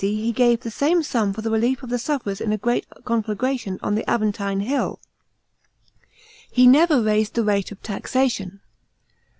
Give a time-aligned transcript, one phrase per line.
[0.03, 3.77] he gave the same sum for the relief of the sufferers in a great conflagration
[3.83, 4.99] on the Aventine Hill.
[6.51, 8.61] He never raised the rate of taxation.